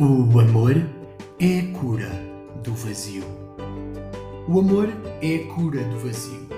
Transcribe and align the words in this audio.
O 0.00 0.38
amor 0.38 0.76
é 1.40 1.58
a 1.58 1.76
cura 1.76 2.08
do 2.62 2.72
vazio. 2.72 3.24
O 4.46 4.60
amor 4.60 4.88
é 5.20 5.34
a 5.34 5.52
cura 5.52 5.82
do 5.82 5.98
vazio. 5.98 6.48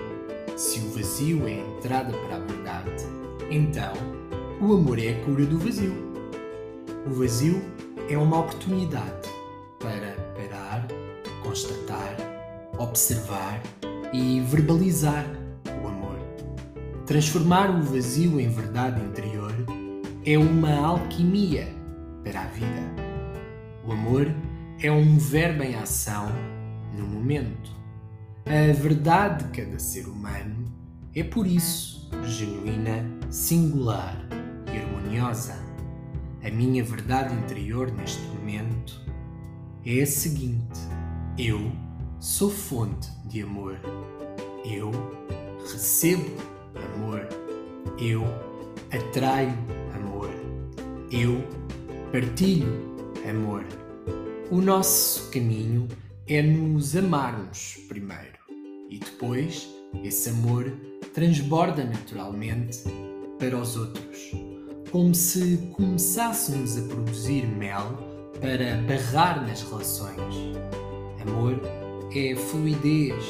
Se 0.58 0.80
o 0.80 0.90
vazio 0.90 1.48
é 1.48 1.52
a 1.52 1.78
entrada 1.78 2.12
para 2.12 2.36
a 2.36 2.40
verdade, 2.40 3.02
então 3.50 3.94
o 4.60 4.74
amor 4.74 4.98
é 4.98 5.12
a 5.12 5.24
cura 5.24 5.46
do 5.46 5.58
vazio. 5.58 5.94
O 7.06 7.14
vazio 7.14 7.62
é 8.10 8.18
uma 8.18 8.40
oportunidade 8.40 9.30
para 9.78 10.16
parar, 10.34 10.86
constatar, 11.42 12.14
observar 12.78 13.62
e 14.12 14.40
verbalizar 14.40 15.24
o 15.82 15.88
amor. 15.88 16.18
Transformar 17.06 17.70
o 17.70 17.82
vazio 17.84 18.38
em 18.38 18.50
verdade 18.50 19.02
interior 19.02 19.54
é 20.26 20.36
uma 20.36 20.74
alquimia 20.74 21.68
para 22.22 22.42
a 22.42 22.46
vida. 22.48 23.09
O 23.90 23.92
amor 23.92 24.32
é 24.80 24.88
um 24.92 25.18
verbo 25.18 25.64
em 25.64 25.74
ação 25.74 26.28
no 26.96 27.08
momento. 27.08 27.72
A 28.46 28.72
verdade 28.72 29.42
de 29.42 29.62
cada 29.62 29.80
ser 29.80 30.06
humano 30.06 30.72
é, 31.12 31.24
por 31.24 31.44
isso, 31.44 32.08
genuína, 32.22 33.04
singular 33.30 34.16
e 34.72 34.78
harmoniosa. 34.78 35.56
A 36.40 36.50
minha 36.52 36.84
verdade 36.84 37.34
interior 37.34 37.90
neste 37.90 38.22
momento 38.28 39.04
é 39.84 40.02
a 40.02 40.06
seguinte: 40.06 40.78
eu 41.36 41.72
sou 42.20 42.48
fonte 42.48 43.10
de 43.24 43.42
amor. 43.42 43.76
Eu 44.64 44.92
recebo 45.62 46.30
amor. 46.94 47.28
Eu 47.98 48.22
atraio 48.92 49.52
amor. 49.96 50.30
Eu 51.10 51.44
partilho 52.12 52.88
amor. 53.28 53.79
O 54.50 54.60
nosso 54.60 55.30
caminho 55.30 55.86
é 56.26 56.42
nos 56.42 56.96
amarmos 56.96 57.78
primeiro 57.86 58.40
e 58.88 58.98
depois 58.98 59.68
esse 60.02 60.28
amor 60.28 60.76
transborda 61.14 61.84
naturalmente 61.84 62.82
para 63.38 63.56
os 63.56 63.76
outros, 63.76 64.32
como 64.90 65.14
se 65.14 65.56
começássemos 65.76 66.76
a 66.76 66.82
produzir 66.82 67.46
mel 67.46 67.96
para 68.40 68.82
barrar 68.88 69.40
nas 69.46 69.62
relações. 69.62 70.34
Amor 71.20 71.54
é 72.12 72.34
fluidez 72.34 73.22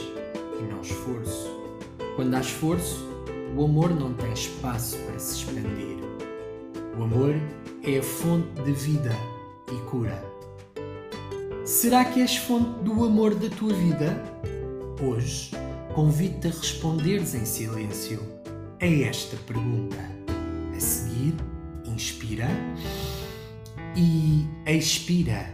e 0.58 0.62
não 0.72 0.80
esforço. 0.80 1.50
Quando 2.16 2.34
há 2.34 2.40
esforço, 2.40 3.06
o 3.54 3.66
amor 3.66 3.90
não 3.90 4.14
tem 4.14 4.32
espaço 4.32 4.96
para 5.00 5.18
se 5.18 5.36
expandir. 5.36 5.98
O 6.98 7.02
amor 7.02 7.34
é 7.82 7.98
a 7.98 8.02
fonte 8.02 8.62
de 8.62 8.72
vida 8.72 9.12
e 9.70 9.90
cura. 9.90 10.29
Será 11.70 12.04
que 12.04 12.20
és 12.20 12.36
fonte 12.36 12.82
do 12.82 13.04
amor 13.04 13.32
da 13.32 13.48
tua 13.48 13.72
vida? 13.72 14.20
Hoje, 15.00 15.52
convido-te 15.94 16.48
a 16.48 16.50
responderes 16.50 17.32
em 17.32 17.44
silêncio 17.44 18.20
a 18.82 18.86
esta 18.86 19.36
pergunta. 19.36 19.96
A 20.76 20.80
seguir, 20.80 21.32
inspira 21.86 22.48
e 23.94 24.44
expira. 24.66 25.46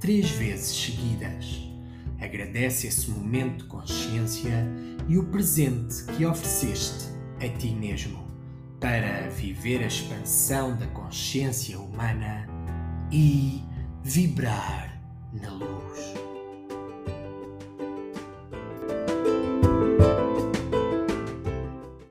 Três 0.00 0.30
vezes 0.30 0.74
seguidas. 0.74 1.60
Agradece 2.18 2.86
esse 2.86 3.10
momento 3.10 3.58
de 3.58 3.64
consciência 3.64 4.66
e 5.06 5.18
o 5.18 5.24
presente 5.26 6.02
que 6.16 6.24
ofereceste 6.24 7.10
a 7.38 7.48
ti 7.58 7.72
mesmo 7.72 8.26
para 8.80 9.28
viver 9.28 9.82
a 9.82 9.86
expansão 9.86 10.74
da 10.78 10.86
consciência 10.86 11.78
humana 11.78 12.48
e 13.12 13.62
vibrar 14.04 15.00
na 15.32 15.50
luz. 15.50 16.19